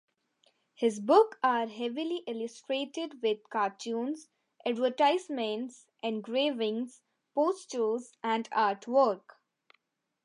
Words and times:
His 0.73 0.99
book 0.99 1.37
are 1.43 1.67
heavily 1.67 2.23
illustrated 2.25 3.21
with 3.21 3.47
cartoons, 3.51 4.29
advertisements, 4.65 5.85
engravings, 6.01 7.03
posters 7.35 8.11
and 8.23 8.49
artwork. 8.49 9.37